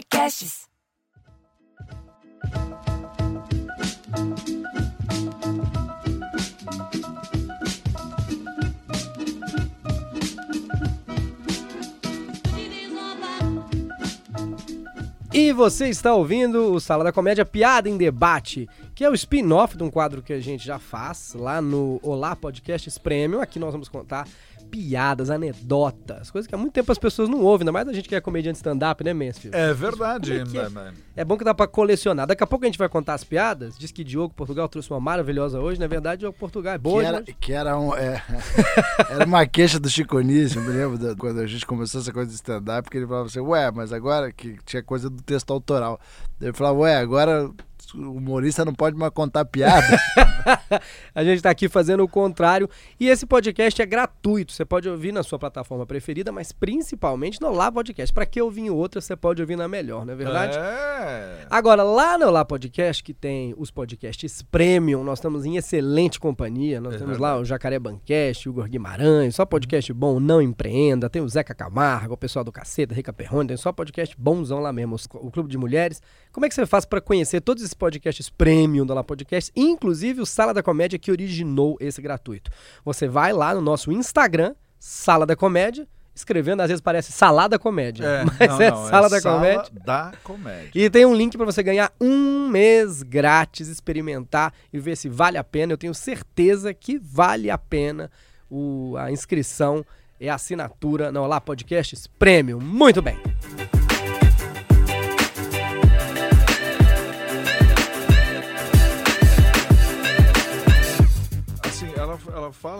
[0.00, 0.70] Podcasts.
[15.32, 19.76] E você está ouvindo o Sala da Comédia Piada em Debate, que é o spin-off
[19.76, 23.40] de um quadro que a gente já faz lá no Olá Podcasts Premium.
[23.40, 24.26] Aqui nós vamos contar
[24.70, 28.08] piadas, anedotas, coisas que há muito tempo as pessoas não ouvem, ainda mais a gente
[28.08, 29.56] que é comediante stand-up, né, Mansfield?
[29.56, 30.32] É verdade.
[30.32, 30.44] É é?
[30.44, 30.94] né, né?
[31.16, 32.26] É bom que dá pra colecionar.
[32.26, 33.76] Daqui a pouco a gente vai contar as piadas.
[33.76, 35.80] Diz que Diogo Portugal trouxe uma maravilhosa hoje.
[35.80, 37.00] Na verdade, Diogo Portugal é boa.
[37.02, 37.36] que era, hoje.
[37.40, 38.22] que era, um, é,
[39.10, 42.12] era uma queixa do Chico Anísio, eu me lembro da- quando a gente começou essa
[42.12, 45.52] coisa de stand-up, que ele falava assim, ué, mas agora que tinha coisa do texto
[45.52, 46.00] autoral.
[46.40, 47.50] Ele falava, ué, agora
[47.94, 49.98] o humorista não pode mais contar piada.
[51.14, 52.68] A gente tá aqui fazendo o contrário.
[52.98, 54.52] E esse podcast é gratuito.
[54.52, 58.12] Você pode ouvir na sua plataforma preferida, mas principalmente no Olá Podcast.
[58.12, 60.56] Pra que ouvir em outra, você pode ouvir na melhor, não é verdade?
[60.58, 61.46] É.
[61.50, 66.80] Agora, lá no Olá Podcast, que tem os podcasts premium, nós estamos em excelente companhia.
[66.80, 71.10] Nós É temos lá o Jacaré Bancast, o Igor Guimarães, só podcast bom, não empreenda.
[71.10, 74.72] Tem o Zeca Camargo, o pessoal do Caceta, Rica Perrone, tem só podcast bonzão lá
[74.72, 74.96] mesmo.
[75.14, 76.02] O Clube de Mulheres.
[76.32, 80.20] Como é que você faz pra conhecer todos esses podcasts premium do Olá Podcast, inclusive
[80.20, 82.50] o Sala da Comédia que originou esse gratuito?
[82.84, 88.04] Você vai lá no nosso Instagram, Sala da Comédia, escrevendo, às vezes parece Salada Comédia,
[88.04, 89.72] É, mas não, é não, Sala da Sala Comédia.
[89.82, 90.70] da Comédia.
[90.74, 95.38] E tem um link pra você ganhar um mês grátis, experimentar e ver se vale
[95.38, 95.72] a pena.
[95.72, 98.10] Eu tenho certeza que vale a pena
[98.50, 99.82] o- a inscrição
[100.20, 102.60] e a assinatura no Olá Podcasts Premium.
[102.60, 103.18] Muito bem.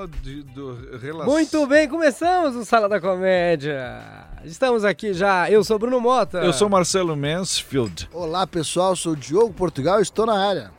[0.07, 1.33] De, do relação.
[1.33, 4.03] Muito bem, começamos o Sala da Comédia.
[4.45, 5.51] Estamos aqui já.
[5.51, 6.39] Eu sou Bruno Mota.
[6.39, 8.09] Eu sou Marcelo Mansfield.
[8.13, 10.71] Olá, pessoal, sou o Diogo Portugal e estou na área.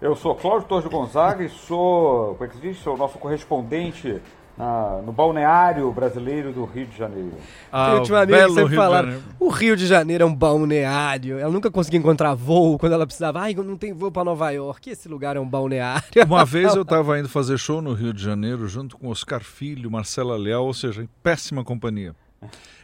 [0.00, 2.78] Eu sou Cláudio Torres Gonzaga e sou, como é que se diz?
[2.78, 4.20] Sou o nosso correspondente
[4.56, 7.32] na- no balneário brasileiro do Rio de Janeiro.
[7.70, 9.08] Tem uma amiga que sempre falaram,
[9.40, 11.38] o Rio de Janeiro é um balneário.
[11.38, 13.40] Ela nunca conseguia encontrar voo quando ela precisava.
[13.40, 14.90] Ai, não tem voo pra Nova York.
[14.90, 16.04] Esse lugar é um balneário.
[16.26, 19.90] Uma vez eu estava indo fazer show no Rio de Janeiro junto com Oscar Filho,
[19.90, 22.14] Marcela Leal, ou seja, em péssima companhia.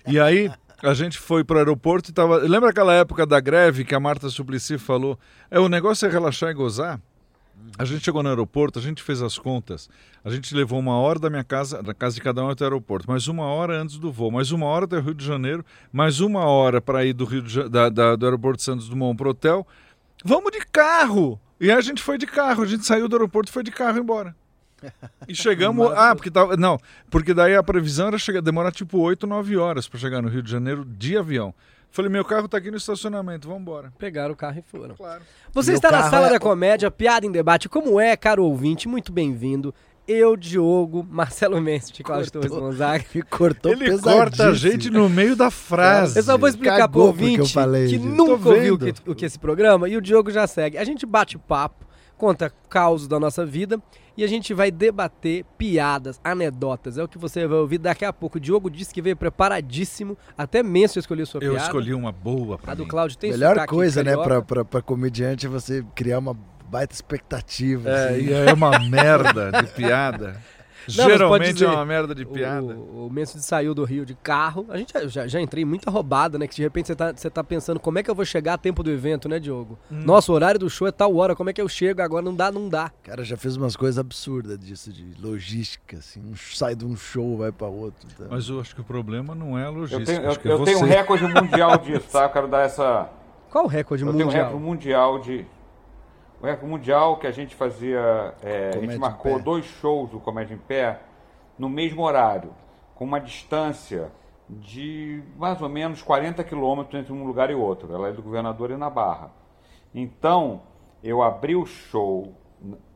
[0.06, 0.50] E aí
[0.82, 2.38] a gente foi para o aeroporto e tava.
[2.38, 5.18] Lembra aquela época da greve que a Marta Suplicy falou?
[5.50, 6.98] É o negócio é relaxar e gozar.
[7.78, 9.88] A gente chegou no aeroporto, a gente fez as contas.
[10.24, 12.66] A gente levou uma hora da minha casa, da casa de cada um até o
[12.66, 15.64] aeroporto, mais uma hora antes do voo, mais uma hora até o Rio de Janeiro,
[15.92, 19.30] mais uma hora para ir do Rio de da- da- do aeroporto Santos Dumont pro
[19.30, 19.66] hotel.
[20.24, 21.40] Vamos de carro!
[21.58, 23.70] E aí a gente foi de carro, a gente saiu do aeroporto e foi de
[23.70, 24.34] carro embora.
[25.28, 25.90] E chegamos.
[25.94, 26.56] ah, porque tava.
[26.56, 26.78] Não,
[27.10, 30.42] porque daí a previsão era chegar, demorar tipo 8, 9 horas para chegar no Rio
[30.42, 31.54] de Janeiro de avião.
[31.90, 33.92] Falei, meu carro tá aqui no estacionamento, vamos embora.
[33.98, 34.94] Pegaram o carro e foram.
[34.94, 35.22] Claro.
[35.52, 37.68] Você Meu está na sala é- da comédia, piada em debate.
[37.68, 38.86] Como é, caro ouvinte?
[38.86, 39.74] Muito bem-vindo.
[40.06, 42.68] Eu, Diogo, Marcelo Mendes, de Cláudio Torres Cortou.
[42.68, 43.04] Gonzaga.
[43.14, 46.18] Me cortou Ele corta a gente no meio da frase.
[46.18, 49.14] Eu só vou explicar pro Cagou ouvinte eu falei, que nunca ouviu o que, o
[49.14, 50.78] que esse programa e o Diogo já segue.
[50.78, 51.86] A gente bate papo,
[52.20, 53.80] conta causos da nossa vida
[54.14, 56.98] e a gente vai debater piadas, anedotas.
[56.98, 58.36] É o que você vai ouvir daqui a pouco.
[58.36, 60.18] O Diogo disse que veio preparadíssimo.
[60.36, 61.66] Até Menso escolheu sua Eu piada.
[61.66, 62.88] escolhi uma boa pra A do mim.
[62.88, 64.28] Cláudio tem Melhor sotaque coisa, né, carioca.
[64.28, 66.36] pra, pra, pra comediante é você criar uma
[66.68, 67.88] baita expectativa.
[67.88, 68.20] É, assim.
[68.26, 70.36] e é uma merda de piada.
[70.88, 72.74] Não, Geralmente dizer, é uma merda de piada.
[72.74, 74.66] O, o Menso saiu do Rio de carro.
[74.68, 76.46] A gente já, já, entrei em muita roubada, né?
[76.46, 78.58] Que de repente você tá, você tá pensando como é que eu vou chegar a
[78.58, 79.78] tempo do evento, né, Diogo?
[79.90, 80.02] Hum.
[80.04, 82.02] Nossa, o horário do show é tal hora, como é que eu chego?
[82.02, 82.90] Agora não dá, não dá.
[83.02, 86.20] Cara, já fez umas coisas absurdas disso, de logística, assim.
[86.20, 88.08] Um sai de um show, vai pra outro.
[88.16, 88.24] tá?
[88.30, 90.06] Mas eu acho que o problema não é a Eu logística.
[90.06, 92.24] tenho, eu, acho que é eu tenho um recorde mundial disso, tá?
[92.24, 93.08] Eu quero dar essa.
[93.50, 94.44] Qual o recorde Eu tenho um mundial?
[94.46, 95.46] recorde mundial de.
[96.40, 98.34] O recorde mundial que a gente fazia.
[98.42, 101.00] é, a gente marcou dois shows do Comédia em Pé
[101.58, 102.54] no mesmo horário,
[102.94, 104.10] com uma distância
[104.48, 107.94] de mais ou menos 40 quilômetros entre um lugar e outro.
[107.94, 109.30] Ela é do governador e na Barra.
[109.94, 110.62] Então,
[111.02, 112.32] eu abri o show,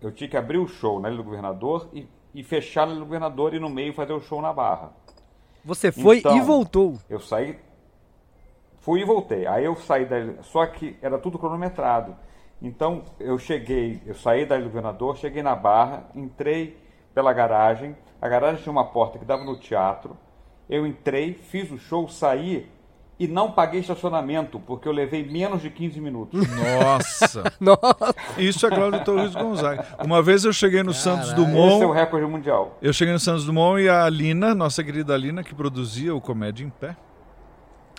[0.00, 3.00] eu tinha que abrir o show na Ilha do Governador e, e fechar na Ilha
[3.00, 4.92] do Governador e no meio fazer o show na Barra.
[5.64, 6.98] Você foi Então, e voltou.
[7.08, 7.58] Eu saí,
[8.80, 9.46] fui e voltei.
[9.46, 12.16] Aí eu saí da só que era tudo cronometrado.
[12.64, 16.76] Então eu cheguei, eu saí da Ilha do Governador, cheguei na Barra, entrei
[17.14, 17.94] pela garagem.
[18.20, 20.16] A garagem tinha uma porta que dava no teatro.
[20.68, 22.66] Eu entrei, fiz o show, saí
[23.18, 26.40] e não paguei estacionamento, porque eu levei menos de 15 minutos.
[26.48, 27.44] Nossa!
[27.60, 28.14] Nossa.
[28.38, 29.86] Isso é Cláudio Torres Gonzaga.
[30.02, 31.92] Uma vez eu cheguei no Santos Esse é o Dumont.
[31.92, 32.78] recorde mundial.
[32.80, 36.64] Eu cheguei no Santos Dumont e a Alina, nossa querida Alina, que produzia o Comédia
[36.64, 36.96] em Pé,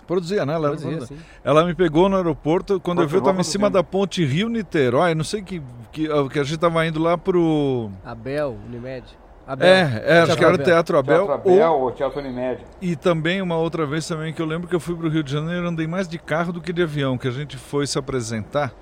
[0.06, 0.54] Produzia, né?
[0.54, 3.44] Ela, era Produzia, ela me pegou no aeroporto, quando eu vi, eu Continua tava em
[3.44, 5.62] cima da ponte Rio-Niterói, não sei que,
[5.92, 7.90] que, que a gente tava indo lá pro...
[8.04, 9.04] Abel, Unimed.
[9.46, 9.68] Abel.
[9.68, 11.26] É, é acho que era o Teatro Abel.
[11.26, 12.64] Teatro ou- Abel ou Teatro Unimed.
[12.80, 15.22] E também uma outra vez também que eu lembro que eu fui para o Rio
[15.22, 17.98] de Janeiro, andei mais de carro do que de avião, que a gente foi se
[17.98, 18.72] apresentar.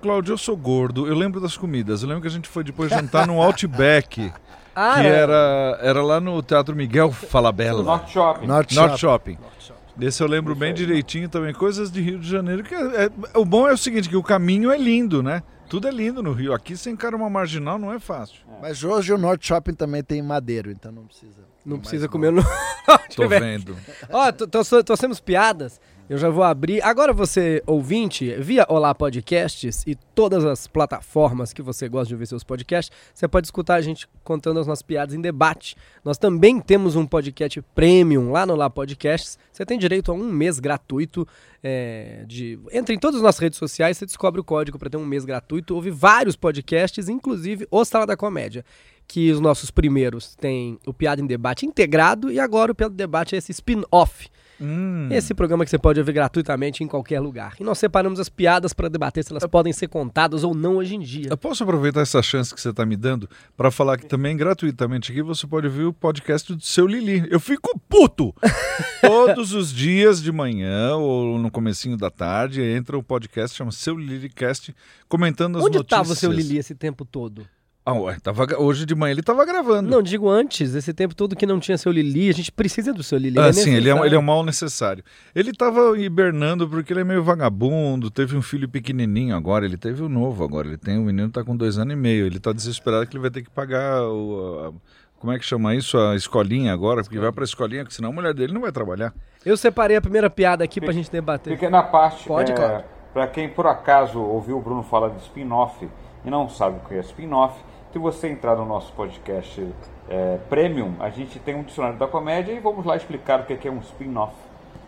[0.00, 2.02] Cláudio, eu sou gordo, eu lembro das comidas.
[2.02, 4.32] Eu lembro que a gente foi depois jantar no Outback,
[4.76, 5.10] Ah, que é.
[5.10, 8.46] era, era lá no Teatro Miguel Falabella, Norte Shopping.
[8.46, 9.38] Norte North Shopping.
[9.58, 9.76] Shopping.
[9.96, 12.62] Desse eu lembro bem direitinho também, coisas de Rio de Janeiro.
[12.62, 15.42] Que é- é- o bom é o seguinte, que o caminho é lindo, né?
[15.70, 16.52] Tudo é lindo no Rio.
[16.52, 18.36] Aqui você encara uma marginal, não é fácil.
[18.60, 21.46] Mas hoje o Norte Shopping também tem madeiro, então não precisa.
[21.64, 22.42] Não precisa comer no.
[23.16, 23.74] Tô vendo.
[24.12, 25.80] Ó, tô- tô- trouxemos piadas.
[26.08, 26.80] Eu já vou abrir.
[26.84, 32.28] Agora você, ouvinte, via Olá Podcasts e todas as plataformas que você gosta de ouvir
[32.28, 35.74] seus podcasts, você pode escutar a gente contando as nossas piadas em debate.
[36.04, 39.36] Nós também temos um podcast premium lá no Olá Podcasts.
[39.52, 41.26] Você tem direito a um mês gratuito.
[41.60, 42.56] é, de...
[42.70, 45.24] Entre em todas as nossas redes sociais, você descobre o código para ter um mês
[45.24, 45.74] gratuito.
[45.74, 48.64] Houve vários podcasts, inclusive o Sala da Comédia
[49.08, 52.96] que os nossos primeiros têm o Piada em Debate integrado e agora o Piada em
[52.96, 54.28] Debate é esse spin-off.
[54.60, 55.08] Hum.
[55.10, 57.54] Esse programa que você pode ouvir gratuitamente em qualquer lugar.
[57.60, 60.94] E nós separamos as piadas para debater se elas podem ser contadas ou não hoje
[60.94, 61.28] em dia.
[61.30, 65.12] Eu posso aproveitar essa chance que você está me dando para falar que também gratuitamente
[65.12, 67.26] aqui você pode ouvir o podcast do seu Lili.
[67.30, 68.34] Eu fico puto!
[69.00, 73.96] Todos os dias de manhã ou no comecinho da tarde entra um podcast chama Seu
[73.96, 74.74] Lilicast
[75.08, 76.00] comentando as Onde notícias.
[76.00, 77.46] estava o seu Lili esse tempo todo?
[77.88, 79.88] Ah, ué, tava, hoje de manhã ele estava gravando.
[79.88, 82.28] Não, digo antes, esse tempo todo que não tinha seu Lili.
[82.28, 83.38] A gente precisa do seu Lili.
[83.38, 85.04] Ah, é sim, ele é, um- ele é um mal necessário.
[85.32, 90.02] Ele estava hibernando porque ele é meio vagabundo, teve um filho pequenininho agora, ele teve
[90.02, 92.40] um novo agora, ele tem um menino que tá com dois anos e meio, ele
[92.40, 94.72] tá desesperado que ele vai ter que pagar o...
[94.74, 95.96] a- como é que chama isso?
[95.96, 99.14] A escolinha agora, porque vai pra escolinha, porque senão a mulher dele não vai trabalhar.
[99.44, 101.52] Eu separei a primeira piada aqui pra gente debater.
[101.54, 102.26] Pequena parte.
[102.26, 102.84] Pode, é, claro.
[103.14, 105.88] Para quem por acaso ouviu o Bruno falar de spin-off
[106.24, 107.58] e não sabe o que é spin-off,
[107.96, 109.66] se você entrar no nosso podcast
[110.10, 113.54] é, Premium, a gente tem um dicionário da comédia e vamos lá explicar o que
[113.54, 114.34] é é um spin-off.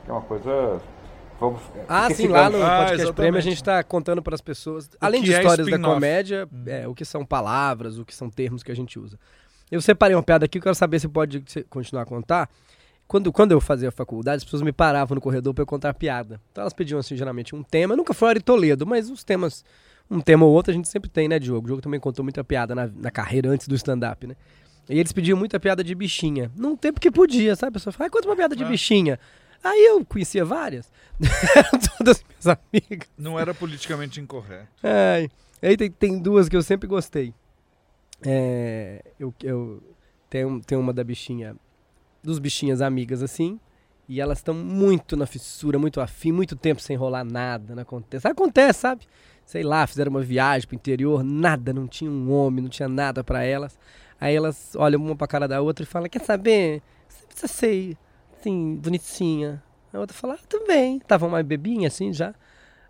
[0.05, 0.79] Que é uma coisa.
[1.41, 3.15] Vamos, Ah, porque sim, lá no Ah, podcast.
[3.15, 5.95] Prêmio a gente está contando para as pessoas, além de é histórias da spin-off.
[5.95, 9.19] comédia, é, o que são palavras, o que são termos que a gente usa.
[9.71, 12.51] Eu separei uma piada aqui, eu quero saber se pode continuar a contar.
[13.07, 16.39] Quando, quando eu fazia faculdade, as pessoas me paravam no corredor para eu contar piada.
[16.53, 17.97] Então elas pediam, assim, geralmente um tema.
[17.97, 19.65] Nunca foi Ari Toledo, mas os temas,
[20.11, 21.61] um tema ou outro a gente sempre tem, né, Diogo?
[21.65, 24.35] O Diogo também contou muita piada na, na carreira antes do stand-up, né?
[24.89, 26.51] E eles pediam muita piada de bichinha.
[26.57, 27.69] Num tempo que podia, sabe?
[27.71, 28.69] A pessoa fala, ah, conta uma piada de Ah.
[28.69, 29.21] bichinha.
[29.63, 30.91] Aí eu conhecia várias.
[31.55, 33.09] Eram todas minhas amigas.
[33.19, 34.69] Não era politicamente incorreto.
[34.83, 35.29] Ai.
[35.61, 37.35] Aí tem, tem duas que eu sempre gostei.
[38.23, 39.83] É, eu eu
[40.31, 41.55] tenho, tenho uma da bichinha,
[42.23, 43.61] dos bichinhas amigas assim,
[44.09, 48.27] e elas estão muito na fissura, muito afim, muito tempo sem rolar nada, não acontece.
[48.27, 49.07] Acontece, sabe?
[49.49, 53.25] Sei lá, fizeram uma viagem pro interior, nada, não tinha um homem, não tinha nada
[53.25, 53.79] pra elas.
[54.21, 56.83] Aí elas olham uma pra cara da outra e falam: Quer saber?
[57.09, 57.97] Você precisa ser
[58.39, 59.63] assim, bonitinha.
[59.91, 60.99] A outra fala: ah, Tudo bem.
[60.99, 62.35] Estavam mais bebinha assim já.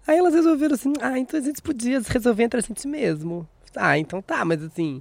[0.04, 3.48] Aí elas resolveram assim: Ah, então a gente podia resolver entre a gente mesmo.
[3.76, 5.00] Ah, então tá, mas assim,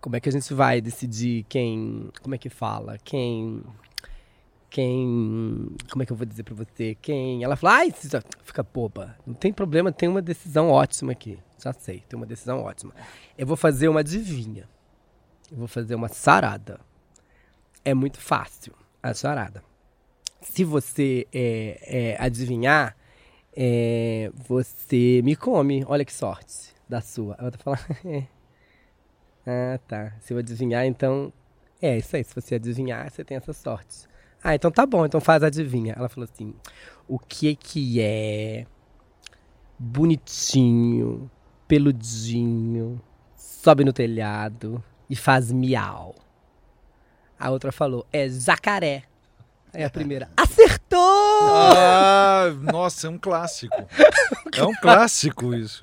[0.00, 2.12] como é que a gente vai decidir quem.
[2.22, 2.96] Como é que fala?
[3.02, 3.60] Quem.
[4.68, 5.74] Quem.
[5.90, 6.96] Como é que eu vou dizer pra você?
[7.00, 7.42] Quem.
[7.42, 9.16] Ela fala, ai, você fica boba.
[9.26, 11.38] Não tem problema, tem uma decisão ótima aqui.
[11.62, 12.94] Já sei, tem uma decisão ótima.
[13.36, 14.68] Eu vou fazer uma adivinha.
[15.50, 16.80] Eu vou fazer uma sarada.
[17.84, 19.62] É muito fácil a sarada.
[20.40, 22.96] Se você é, é, adivinhar,
[23.56, 25.84] é, você me come.
[25.86, 27.36] Olha que sorte da sua.
[27.38, 27.80] Ela tá falando.
[29.46, 30.12] ah, tá.
[30.20, 31.32] Se eu adivinhar, então.
[31.80, 32.24] É isso aí.
[32.24, 34.06] Se você adivinhar, você tem essa sorte.
[34.48, 35.04] Ah, então tá bom.
[35.04, 35.92] Então faz adivinha.
[35.98, 36.54] Ela falou assim:
[37.08, 38.64] O que que é
[39.76, 41.28] bonitinho,
[41.66, 43.00] peludinho,
[43.34, 46.14] sobe no telhado e faz miau?
[47.36, 49.02] A outra falou: É jacaré.
[49.74, 51.00] Aí a primeira: Acertou!
[51.76, 53.74] Ah, nossa, é um clássico.
[54.56, 55.80] É um clássico isso.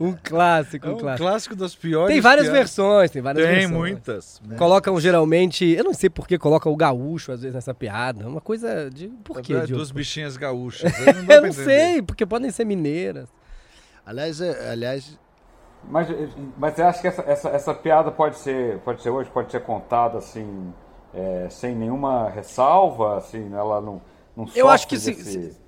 [0.00, 1.28] Um clássico, É um um clássico.
[1.28, 2.12] clássico das piores.
[2.12, 2.58] Tem várias piadas.
[2.60, 3.76] versões, tem várias Tem versões.
[3.78, 4.42] muitas.
[4.58, 8.26] Colocam geralmente, eu não sei por que colocam o gaúcho às vezes nessa piada.
[8.28, 9.08] Uma coisa de.
[9.22, 9.66] Por quê, É?
[9.66, 10.92] Duas bichinhas gaúchas.
[10.94, 13.28] aí Não Eu não sei, porque podem ser mineiras.
[14.06, 15.18] Aliás, é- aliás,
[15.88, 16.08] Mas,
[16.58, 19.60] mas eu acho que essa, essa, essa piada pode ser, pode ser hoje, pode ser
[19.62, 20.72] contada assim,
[21.14, 24.00] é, sem nenhuma ressalva, assim, ela não,
[24.36, 25.63] não Eu acho que sofre se- desse-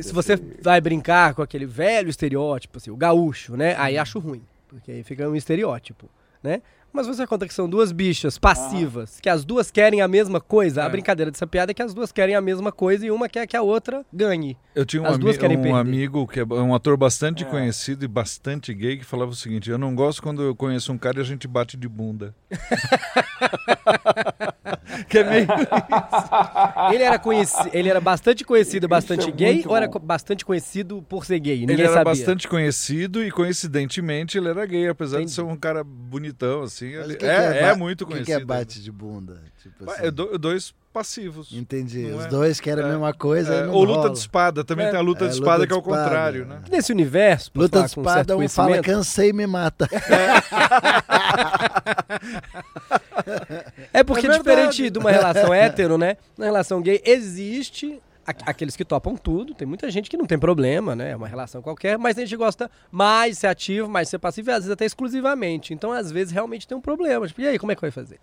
[0.00, 3.74] Se você vai brincar com aquele velho estereótipo, assim, o gaúcho, né?
[3.78, 4.42] Aí acho ruim.
[4.68, 6.08] Porque aí fica um estereótipo,
[6.42, 6.62] né?
[6.96, 10.82] Mas você conta que são duas bichas passivas, que as duas querem a mesma coisa.
[10.82, 10.88] A É.
[10.88, 13.54] brincadeira dessa piada é que as duas querem a mesma coisa e uma quer que
[13.56, 14.56] a outra ganhe.
[14.74, 15.78] Eu tinha um, As duas querem um perder.
[15.78, 17.46] amigo que é um ator bastante É.
[17.46, 20.98] conhecido e bastante gay que falava o seguinte: Eu não gosto quando eu conheço um
[20.98, 22.34] cara e a gente bate de bunda.
[25.08, 25.46] que é meio.
[26.92, 27.70] Ele era, conheci...
[27.72, 29.98] ele era bastante conhecido, bastante é gay, ou era bom.
[29.98, 31.60] bastante conhecido por ser gay?
[31.60, 32.04] Ninguém Ele era sabia.
[32.04, 35.30] bastante conhecido e coincidentemente ele era gay, apesar Entendi.
[35.30, 36.85] de ser um cara bonitão, assim.
[36.94, 38.36] Mas Ele que é, que é ba- muito O que, conhecido.
[38.38, 39.40] que é bate de bunda?
[39.62, 40.06] Tipo assim.
[40.06, 41.52] É do- dois passivos.
[41.52, 42.06] Entendi.
[42.06, 42.28] Os é?
[42.28, 42.90] dois querem a É.
[42.90, 43.52] mesma coisa.
[43.54, 44.10] É, ou luta rola.
[44.12, 44.90] de espada, também É.
[44.90, 46.46] tem a luta É, de luta espada de que é o espada, contrário, é.
[46.46, 46.60] né?
[46.70, 49.88] Nesse universo, Luta de com um espada, um fala cansei e me mata.
[53.92, 56.16] É porque É diferente de uma relação hétero, né?
[56.36, 60.38] Na relação gay existe a- aqueles que topam tudo, tem muita gente que não tem
[60.38, 61.12] problema, né?
[61.12, 64.18] É uma relação qualquer, mas a gente gosta mais de ser ativo, mais de ser
[64.18, 65.72] passivo e às vezes até exclusivamente.
[65.72, 67.26] Então, às vezes, realmente tem um problema.
[67.26, 68.18] Tipo, e aí, como é que vai fazer?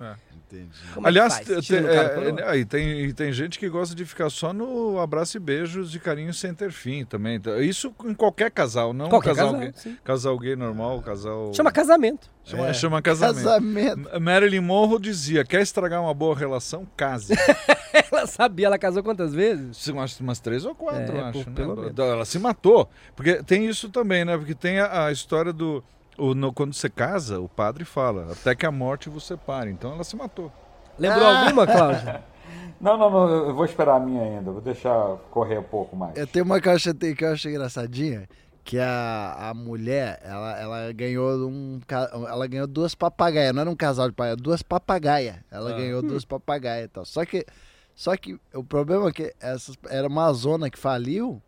[0.53, 0.69] Entendi.
[0.93, 2.55] Como Aliás, é te- cara é, lá?
[2.55, 5.89] é, e tem, e tem gente que gosta de ficar só no abraço e beijos
[5.91, 7.36] de carinho sem ter fim também.
[7.36, 9.98] Então, Isso em qualquer casal, não Qualquer casal, casal, gay.
[10.03, 11.53] Casal gay normal, casal.
[11.53, 12.29] Chama casamento.
[12.43, 12.74] Chama, É.
[12.74, 13.43] chama casamento.
[13.43, 14.22] Casamento.
[14.22, 16.86] Marilyn Monroe dizia: quer estragar uma boa relação?
[16.95, 17.33] Case.
[18.12, 19.86] Ela sabia, ela casou quantas vezes?
[19.88, 21.45] Umas, umas três ou quatro, É, acho.
[21.45, 21.91] pô, né?
[21.95, 22.12] Ela-.
[22.13, 22.89] Ela se matou.
[23.15, 24.36] Porque tem isso também, né?
[24.36, 25.83] Porque tem a, a história do.
[26.17, 29.70] O- no- quando você casa, o padre fala: até que a morte vos separe.
[29.72, 30.51] Então ela se matou.
[30.98, 31.39] Lembrou Ah.
[31.46, 32.24] alguma, Cláudia?
[32.82, 36.17] Não, não, não, eu vou esperar a minha ainda, vou deixar correr um pouco mais.
[36.17, 38.27] Eu tenho uma que eu acho, que eu acho engraçadinha,
[38.62, 41.79] que a, a mulher, ela, ela ganhou um
[42.27, 45.36] ela ganhou duas papagaias, não era um casal de papagaia, duas papagaias.
[45.50, 45.77] Ela Ah.
[45.77, 47.05] ganhou duas papagaias e tal.
[47.05, 47.46] Só que
[47.96, 51.41] só que o problema é que essas era uma zona que faliu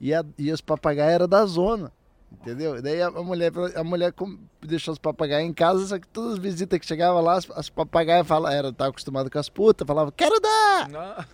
[0.00, 1.92] e, a, e os papagaios eram da zona.
[2.32, 2.80] Entendeu?
[2.80, 4.14] Daí a, mulher, a mulher
[4.62, 7.68] deixou os papagaios em casa, só que todas as visitas que chegavam lá, as, as
[7.68, 11.26] papagaias falavam, era, tava acostumado com as putas, falavam, quero dar!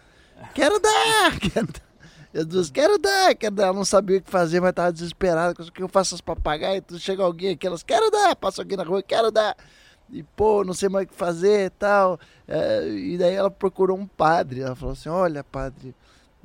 [0.55, 1.39] Quero dar!
[1.41, 1.87] Quero dar!
[2.35, 3.65] E as duas, quero dar, quero dar.
[3.65, 5.63] Ela não sabia o que fazer, mas tava desesperada.
[5.63, 6.83] O que eu faço as papagaias?
[6.87, 8.37] Tu chega alguém aqui, elas, quero dar!
[8.37, 9.57] Passa alguém na rua, quero dar!
[10.11, 12.21] E pô, não sei mais o que fazer e tal.
[12.47, 14.61] É, e daí ela procurou um padre.
[14.61, 15.95] Ela falou assim: Olha, padre,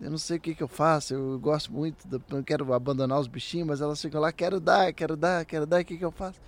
[0.02, 1.14] eu não sei o que, que eu faço.
[1.14, 4.92] Eu gosto muito, do- não quero abandonar os bichinhos, mas elas ficam lá: Quero dar,
[4.94, 6.40] quero dar, quero dar, o que, que eu faço?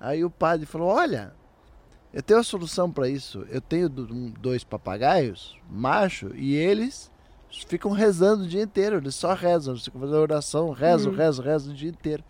[0.00, 1.32] Aí o padre falou: Olha,
[2.12, 3.44] eu tenho uma solução para isso.
[3.50, 4.06] Eu tenho do-
[4.40, 7.10] dois papagaios, macho, e eles
[7.68, 8.96] ficam rezando o dia inteiro.
[8.96, 11.18] Eles só rezam, eles ficam fazendo oração, rezam, Uhum.
[11.18, 12.24] rezam, rezam o dia inteiro.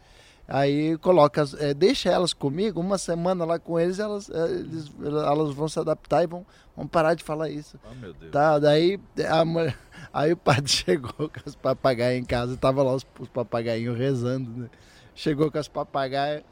[0.47, 5.55] Aí coloca, é, deixa elas comigo, uma semana lá com eles, elas, é, eles- elas
[5.55, 6.45] vão se adaptar e vão,
[6.77, 7.81] vão parar de falar isso.
[7.83, 8.31] Ah, meu Deus.
[8.31, 9.75] Tá, daí, a mulher-
[10.13, 14.51] aí o padre chegou com as papagaias em casa, tava lá os, os papagainhos rezando,
[14.51, 14.71] né?
[15.15, 16.43] Chegou com as papagaias,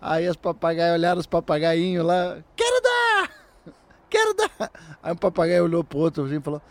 [0.00, 3.30] aí as papagaias olharam os papagainhos lá, quero dar!
[4.10, 4.70] Quero dar!
[5.02, 6.62] Aí o papagaio olhou pro outro assim, e falou,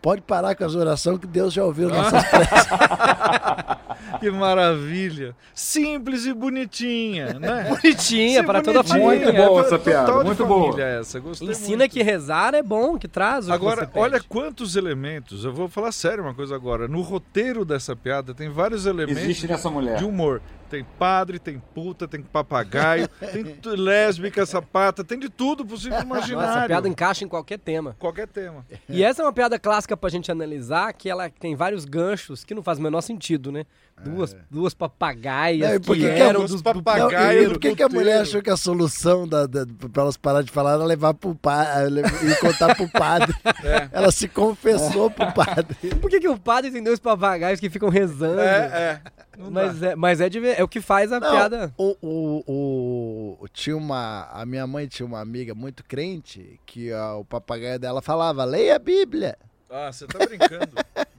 [0.00, 2.66] pode parar com as orações que Deus já ouviu nossas preces.
[4.20, 5.34] Que maravilha.
[5.54, 7.66] Simples e bonitinha, né?
[7.68, 9.04] Bonitinha, Sim, para toda a bonitinha.
[9.10, 9.32] família.
[9.32, 10.82] Muito boa É, essa piada, muito boa.
[10.82, 11.20] essa.
[11.20, 11.92] Gostei Ensina muito.
[11.92, 13.98] que rezar é bom, que traz o que Agora, pede.
[13.98, 15.44] olha quantos elementos.
[15.44, 16.88] Eu vou falar sério uma coisa agora.
[16.88, 19.98] No roteiro dessa piada tem vários elementos Existe nessa mulher.
[19.98, 20.40] de humor.
[20.68, 26.46] Tem padre, tem puta, tem papagaio, tem lésbica, sapata, tem de tudo possível imaginário.
[26.46, 27.96] Nossa, a piada encaixa em qualquer tema.
[27.98, 28.66] Qualquer tema.
[28.88, 32.54] E essa é uma piada clássica pra gente analisar, que ela tem vários ganchos que
[32.54, 33.64] não faz o menor sentido, né?
[34.04, 37.82] Duas, duas papagaias Não, e por que que eram os dos papagaios- e por que,
[37.82, 41.14] a mulher achou que a solução da, da, pra elas parar de falar era levar
[41.14, 43.34] pro padre e contar pro padre?
[43.64, 43.88] É.
[43.92, 45.76] Ela se confessou pro padre.
[46.00, 48.40] Por que, que o padre tem dois papagaios que ficam rezando?
[48.40, 49.00] É,
[49.36, 49.48] é.
[49.50, 51.72] Mas, é, mas é, de é o que faz a Não, piada.
[51.76, 57.14] O, o, o- tinha uma, a minha mãe tinha uma amiga muito crente que ah,
[57.16, 59.36] o papagaio dela falava: leia a Bíblia,
[59.70, 60.70] Ah, você tá brincando.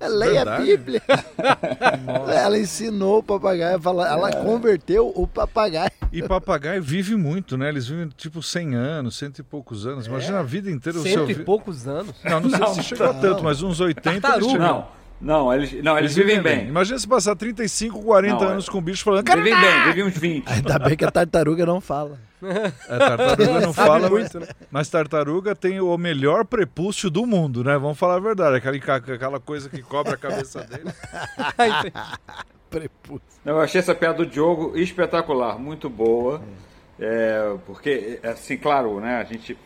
[0.07, 0.59] Leia a?
[0.59, 1.01] Bíblia.
[2.33, 5.91] ela ensinou o papagaio a falar, ela converteu o papagaio.
[6.11, 7.69] E papagaio vive muito, né?
[7.69, 10.07] Eles vivem tipo 100 anos, cento e poucos anos.
[10.07, 11.27] Imagina a vida inteira o seu...
[11.27, 12.15] Cento e poucos anos.
[12.23, 14.51] Não, não sei Não, se chegou a tanto, mas uns 80 eles Tartaruga.
[14.51, 14.67] chegam.
[14.67, 14.87] Não,
[15.21, 16.67] não, eles, não, eles vivem bem.
[16.67, 19.23] Imagina se passar 35, 40 Não, anos com o bicho falando...
[19.25, 20.47] "Cara, Vivem bem, vivem uns 20.
[20.47, 22.17] Ainda bem que a tartaruga não fala.
[22.41, 24.47] É, tartaruga não fala, muito, né?
[24.71, 27.77] mas tartaruga tem o melhor prepúcio do mundo, né?
[27.77, 28.57] Vamos falar a verdade.
[28.57, 30.85] Aquela, aquela coisa que cobre a cabeça dele.
[32.69, 33.21] Prepúcio.
[33.43, 36.41] Não, eu achei essa piada do Diogo espetacular, muito boa.
[36.99, 39.57] É, porque, assim, claro, né, a gente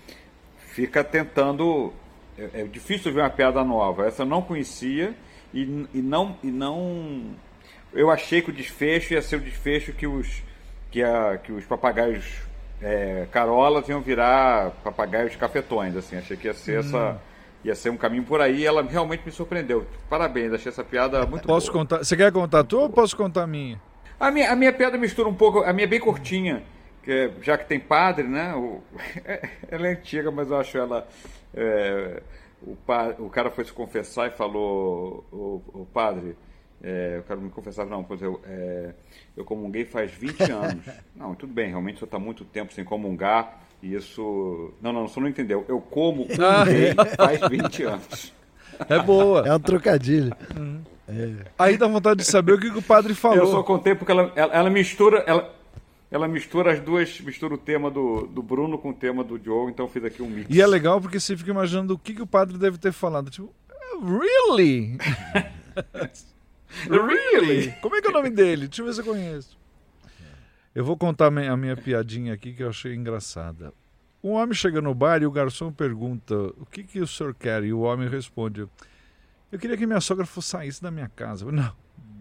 [0.57, 1.93] fica tentando.
[2.37, 4.07] É, é difícil ver uma piada nova.
[4.07, 5.13] Essa eu não conhecia
[5.53, 6.37] e, e não.
[6.41, 7.35] E não
[7.93, 10.41] eu achei que o desfecho ia ser o desfecho que os,
[10.89, 12.41] que a, que os papagaios
[12.83, 16.17] é, carolas iam virar papagaios cafetões, assim.
[16.17, 17.17] Achei que ia ser essa Hum.
[17.63, 18.59] ia ser um caminho por aí.
[18.61, 19.85] e Ela realmente me surpreendeu.
[20.09, 21.79] Parabéns, achei essa piada muito Posso boa.
[21.83, 21.97] contar?
[22.03, 23.79] Você quer contar a tua ou posso contar a minha?
[24.19, 26.61] A minha, a minha piada mistura um pouco, a minha é bem curtinha,
[27.03, 28.53] que é- já que tem padre, né?
[28.55, 28.81] o-
[29.71, 31.07] ela é antiga, mas eu acho ela.
[31.53, 32.21] é,
[32.61, 32.75] o,
[33.19, 36.35] o cara foi se confessar e falou: O, o padre,
[36.83, 38.93] é, eu quero me confessar, não, pois eu, é,
[39.37, 40.85] eu comunguei faz 20 anos.
[41.15, 44.73] Não, tudo bem, realmente o senhor está muito tempo sem comungar, e isso.
[44.81, 45.65] Não, não, o senhor não entendeu.
[45.69, 48.33] Eu como comunguei faz 20 anos.
[48.89, 49.47] É boa.
[49.47, 50.35] É um trocadilho.
[51.57, 53.47] Aí dá vontade de saber o que, que o padre Eu falou.
[53.47, 55.23] só contei porque ela, ela, ela mistura.
[55.25, 55.53] Ela,
[56.09, 59.71] ela mistura as duas, mistura o tema do, do Bruno com o tema do Diogo,
[59.71, 60.47] então eu fiz aqui um mix.
[60.47, 63.31] E é legal porque você fica imaginando o que, que o padre deve ter falado.
[63.31, 63.51] Tipo,
[63.99, 64.95] really?
[66.89, 67.71] really?
[67.81, 68.67] Como é que é o nome dele?
[68.67, 69.57] Deixa eu ver se eu conheço.
[70.73, 73.71] Eu vou contar a minha piadinha aqui que eu achei engraçada.
[74.23, 77.63] Um homem chega no bar e o garçom pergunta: O que, que o senhor quer?
[77.63, 78.67] E o homem responde:
[79.51, 81.45] Eu queria que minha sogra fosse saísse da minha casa.
[81.51, 81.73] Não,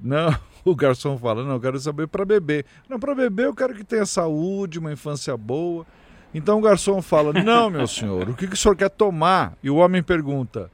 [0.02, 0.34] não.
[0.64, 2.64] O garçom fala: Não, eu quero saber para beber.
[2.88, 5.84] Não, para beber eu quero que tenha saúde, uma infância boa.
[6.34, 9.56] Então o garçom fala: Não, meu senhor, o que, que o senhor quer tomar?
[9.62, 10.70] E o homem pergunta: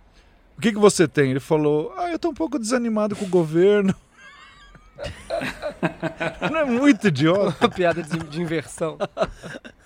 [0.59, 1.31] O que, que você tem?
[1.31, 3.95] Ele falou: Ah, eu estou um pouco desanimado com o governo.
[6.50, 7.57] Não é muito idiota?
[7.61, 8.99] Uma piada de, de inversão.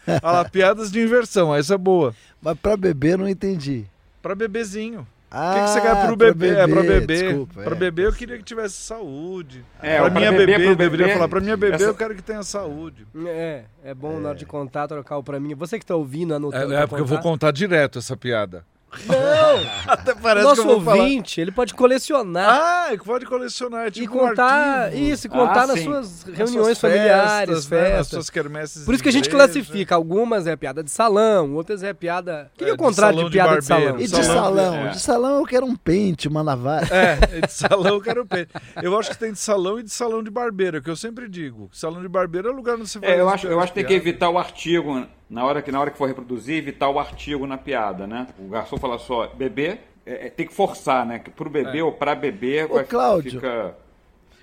[0.07, 2.15] Olha lá, piadas de inversão, essa é boa.
[2.41, 3.85] Mas pra beber não entendi.
[4.23, 5.07] Pra bebezinho.
[5.31, 6.49] Ah, O que, que você quer pro pra bebê?
[6.59, 7.07] É pra beber.
[7.29, 7.79] Desculpa, pra é.
[7.79, 9.65] beber eu queria que tivesse saúde.
[9.83, 12.15] É, pra minha beber, bebê, pro deveria bebê, falar, pra minha bebê essa- eu quero
[12.15, 13.07] que tenha saúde.
[13.27, 15.55] É, é bom na hora de contar, trocar o pra mim.
[15.55, 16.73] Você que tá ouvindo, anotando.
[16.75, 17.29] É, é porque eu vou contar.
[17.31, 18.65] contar direto essa piada.
[19.07, 19.71] Não!
[19.93, 21.03] Até parece Nosso que eu vou falar.
[21.03, 22.49] ouvinte, ele pode colecionar.
[22.93, 25.03] Ah, pode colecionar, é e tipo um contar arquivo.
[25.05, 25.85] isso, e contar Ah, nas sim.
[25.85, 28.09] suas Nas reuniões suas familiares, festas, né, nas festas.
[28.09, 29.53] suas quermesses Por isso que a gente de igreja.
[29.53, 29.95] classifica.
[29.95, 32.51] Algumas é piada de salão, outras é piada.
[32.55, 33.99] O que, é, É, o de contrário de de piada de, salão?
[33.99, 34.75] E de Salão, salão?
[34.75, 34.89] é.
[34.91, 36.89] De salão eu quero um pente, uma navalha.
[36.93, 38.49] É, de salão eu quero peixe.
[38.83, 41.69] Eu acho que tem de salão e de salão de barbeiro, que eu sempre digo.
[41.73, 43.85] Salão de barbeiro é lugar onde você faz É, eu acho, eu acho que tem
[43.87, 47.47] que evitar o artigo na hora que na hora que for reproduzir, evitar o artigo
[47.47, 48.27] na piada, né?
[48.39, 51.19] O garçom fala só bebê, é, é, tem que forçar, né?
[51.19, 51.83] Que pro bebê É.
[51.85, 53.33] ou pra beber Ô, Cláudio.
[53.33, 53.75] fica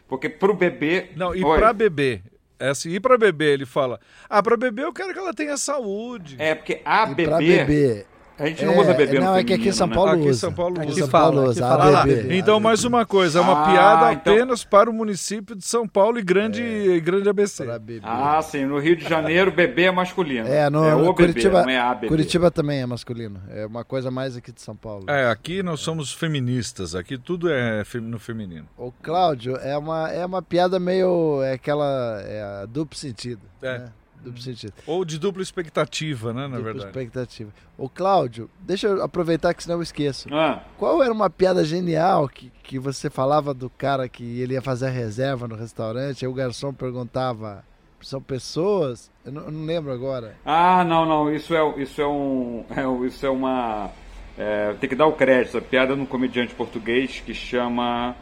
[0.07, 1.57] porque pro bebê Não, e Oi.
[1.59, 2.23] pra beber.
[2.59, 3.99] É assim, e pra beber, ele fala:
[4.29, 6.35] Ah, pra beber eu quero que ela tenha saúde.
[6.39, 8.05] É porque a E bebê, pra beber.
[8.39, 9.95] A gente não usa bebê no Não, é que aqui em São né?
[9.95, 10.39] Paulo Aqui em usa.
[10.39, 10.99] São Paulo Aqui usa.
[10.99, 11.61] em São Fala, Paulo aqui usa.
[11.67, 11.99] fala.
[12.01, 12.31] Ah beber.
[12.31, 15.87] então, mais uma coisa, é uma Ah, piada então- apenas para o município de São
[15.87, 17.65] Paulo e grande, e grande ABC.
[18.03, 20.47] Ah, sim, no Rio de Janeiro bebê é masculino.
[20.47, 22.07] É, no, é o no bebê, Curitiba, não é a bebê.
[22.07, 23.41] Curitiba também é masculino.
[23.49, 25.05] É uma coisa mais aqui de São Paulo.
[25.09, 28.67] É, aqui nós somos feministas, aqui tudo é no feminino.
[28.77, 31.41] O Cláudio é uma, é uma piada meio.
[31.43, 32.21] É aquela.
[32.25, 33.41] É a duplo sentido.
[33.61, 33.79] É.
[33.79, 33.85] né?
[34.21, 34.73] Duplo sentido.
[34.85, 36.87] Ou de dupla expectativa, né, na dupla verdade.
[36.87, 37.51] expectativa.
[37.77, 40.27] O Cláudio, deixa eu aproveitar que senão eu esqueço.
[40.33, 44.61] Ah, Qual era uma piada genial que, que você falava do cara que ele ia
[44.61, 47.63] fazer a reserva no restaurante, aí o garçom perguntava.
[48.01, 49.11] São pessoas?
[49.25, 50.35] Eu não, eu não lembro agora.
[50.45, 52.63] Ah, não, não, isso é, isso é um.
[52.71, 53.91] é isso é uma.
[54.37, 55.57] É, tem que dar o crédito.
[55.57, 58.15] A piada de um comediante português que chama.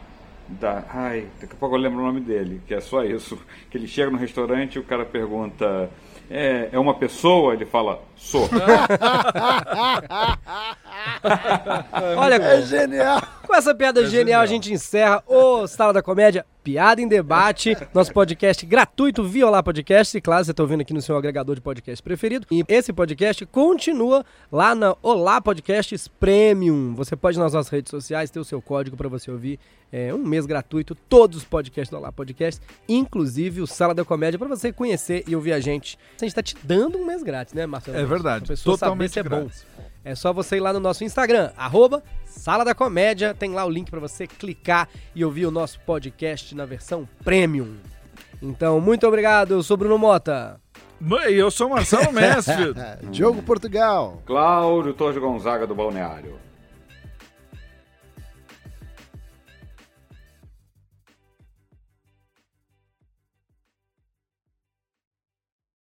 [0.50, 3.38] Da, ai, daqui a pouco eu lembro o nome dele, que é só isso.
[3.70, 5.90] Que ele chega no restaurante e o cara pergunta.
[6.30, 7.54] É, é uma pessoa?
[7.54, 8.50] Ele fala, sou.
[12.18, 13.22] Olha, É genial!
[13.48, 17.78] Com essa piada É genial, a gente encerra o Sala da Comédia Piada em Debate,
[17.96, 20.18] nosso podcast gratuito via Olá Podcast.
[20.18, 22.46] E claro, você está ouvindo aqui no seu agregador de podcast preferido.
[22.52, 26.94] E esse podcast continua lá na Olá Podcasts Premium.
[26.96, 29.58] Você pode ir nas nossas redes sociais ter o seu código para você ouvir
[29.94, 34.38] é, um mês gratuito todos os podcasts do Olá Podcast, inclusive o Sala da Comédia,
[34.38, 35.98] para você conhecer e ouvir a gente.
[36.18, 37.98] A gente está te dando um mês grátis, né, Marcelo?
[37.98, 39.46] É verdade, Pra pessoa totalmente saber se é bom.
[39.46, 39.66] grátis.
[40.04, 42.04] É só você ir lá no nosso Instagram, arroba
[42.38, 43.34] Sala da Comédia.
[43.34, 47.76] Tem lá o link para você clicar e ouvir o nosso podcast na versão premium.
[48.42, 49.52] Então, muito obrigado.
[49.52, 50.60] Eu sou Bruno Mota.
[51.00, 52.80] Mãe, eu sou Marcelo Mansfield.
[53.12, 54.22] Diogo Portugal.
[54.26, 56.47] Cláudio Torres Gonzaga do Balneário.